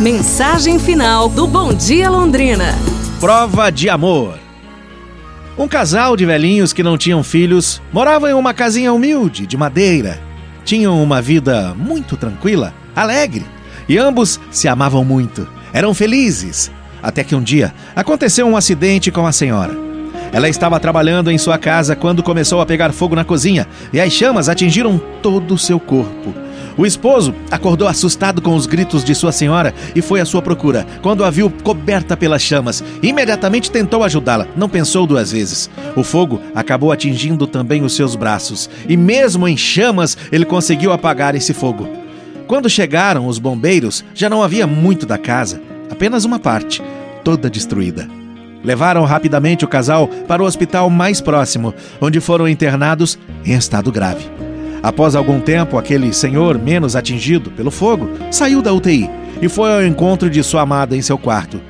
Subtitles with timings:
[0.00, 2.74] Mensagem final do Bom Dia Londrina.
[3.20, 4.38] Prova de amor.
[5.58, 10.18] Um casal de velhinhos que não tinham filhos morava em uma casinha humilde, de madeira.
[10.64, 13.44] Tinham uma vida muito tranquila, alegre,
[13.86, 15.46] e ambos se amavam muito.
[15.70, 16.72] Eram felizes.
[17.02, 19.76] Até que um dia aconteceu um acidente com a senhora.
[20.32, 24.14] Ela estava trabalhando em sua casa quando começou a pegar fogo na cozinha e as
[24.14, 26.34] chamas atingiram todo o seu corpo.
[26.76, 30.86] O esposo acordou assustado com os gritos de sua senhora e foi à sua procura.
[31.02, 34.46] Quando a viu coberta pelas chamas, imediatamente tentou ajudá-la.
[34.56, 35.68] Não pensou duas vezes.
[35.96, 41.34] O fogo acabou atingindo também os seus braços e, mesmo em chamas, ele conseguiu apagar
[41.34, 41.88] esse fogo.
[42.46, 46.82] Quando chegaram os bombeiros, já não havia muito da casa, apenas uma parte,
[47.22, 48.08] toda destruída.
[48.62, 54.49] Levaram rapidamente o casal para o hospital mais próximo, onde foram internados em estado grave.
[54.82, 59.10] Após algum tempo, aquele senhor, menos atingido pelo fogo, saiu da UTI
[59.42, 61.60] e foi ao encontro de sua amada em seu quarto.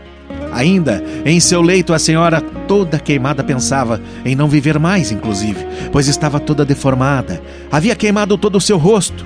[0.52, 6.08] Ainda em seu leito, a senhora, toda queimada, pensava em não viver mais, inclusive, pois
[6.08, 7.40] estava toda deformada.
[7.70, 9.24] Havia queimado todo o seu rosto.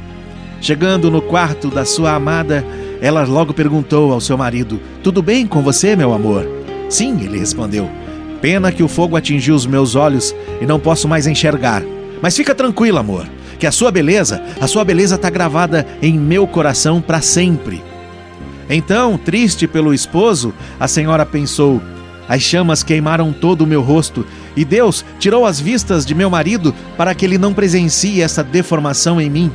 [0.61, 2.65] Chegando no quarto da sua amada,
[3.01, 6.47] ela logo perguntou ao seu marido: Tudo bem com você, meu amor?
[6.89, 7.89] Sim, ele respondeu.
[8.41, 11.83] Pena que o fogo atingiu os meus olhos e não posso mais enxergar.
[12.21, 13.27] Mas fica tranquilo, amor
[13.59, 17.83] que a sua beleza, a sua beleza está gravada em meu coração para sempre.
[18.69, 21.81] Então, triste pelo esposo, a senhora pensou:
[22.29, 26.75] as chamas queimaram todo o meu rosto e Deus tirou as vistas de meu marido
[26.97, 29.51] para que ele não presencie essa deformação em mim.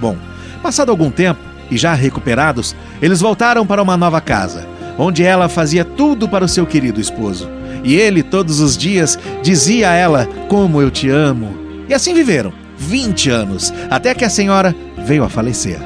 [0.00, 0.16] Bom,
[0.62, 1.40] passado algum tempo
[1.70, 6.48] e já recuperados, eles voltaram para uma nova casa, onde ela fazia tudo para o
[6.48, 7.48] seu querido esposo.
[7.84, 11.54] E ele, todos os dias, dizia a ela: Como eu te amo.
[11.88, 14.74] E assim viveram 20 anos, até que a senhora
[15.06, 15.78] veio a falecer.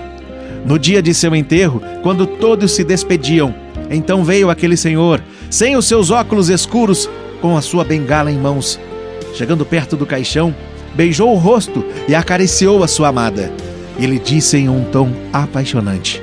[0.65, 3.55] No dia de seu enterro, quando todos se despediam,
[3.91, 7.09] então veio aquele senhor, sem os seus óculos escuros,
[7.41, 8.79] com a sua bengala em mãos.
[9.35, 10.55] Chegando perto do caixão,
[10.95, 13.51] beijou o rosto e acariciou a sua amada.
[13.99, 16.23] Ele disse em um tom apaixonante: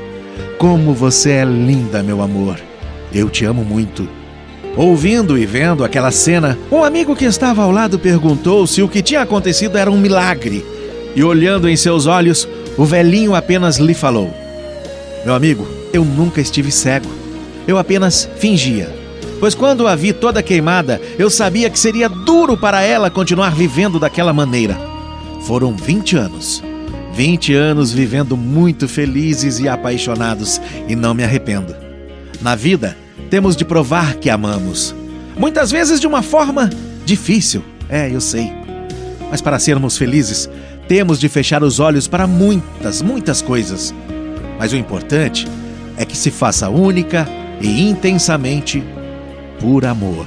[0.58, 2.60] Como você é linda, meu amor.
[3.14, 4.08] Eu te amo muito.
[4.78, 9.02] Ouvindo e vendo aquela cena, um amigo que estava ao lado perguntou se o que
[9.02, 10.64] tinha acontecido era um milagre.
[11.16, 14.32] E olhando em seus olhos, o velhinho apenas lhe falou:
[15.26, 17.10] Meu amigo, eu nunca estive cego.
[17.68, 18.96] Eu apenas fingia.
[19.40, 24.00] Pois quando a vi toda queimada, eu sabia que seria duro para ela continuar vivendo
[24.00, 24.80] daquela maneira.
[25.42, 26.64] Foram 20 anos.
[27.14, 31.76] 20 anos vivendo muito felizes e apaixonados, e não me arrependo.
[32.40, 32.96] Na vida,
[33.28, 34.96] temos de provar que amamos.
[35.38, 36.70] Muitas vezes de uma forma
[37.06, 38.52] difícil, é, eu sei.
[39.30, 40.50] Mas para sermos felizes,
[40.88, 43.94] temos de fechar os olhos para muitas, muitas coisas.
[44.58, 45.48] Mas o importante
[45.98, 47.28] é que se faça única
[47.62, 48.84] e intensamente
[49.60, 50.26] por amor.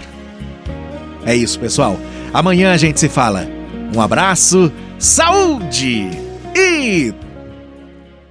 [1.25, 1.99] É isso, pessoal.
[2.33, 3.49] Amanhã a gente se fala.
[3.95, 6.11] Um abraço, saúde
[6.55, 7.13] e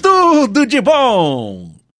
[0.02, 1.79] tudo de bom!